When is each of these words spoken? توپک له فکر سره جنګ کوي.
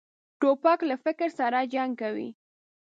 توپک 0.39 0.79
له 0.89 0.95
فکر 1.03 1.29
سره 1.39 1.59
جنګ 1.73 1.91
کوي. 2.01 2.29